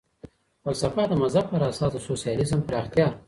فلسفه 0.63 1.03
د 1.07 1.13
مذهب 1.21 1.45
پر 1.51 1.61
اساس 1.69 1.91
د 1.93 1.97
سوسیالیزم 2.07 2.59
پراختیا. 2.67 3.07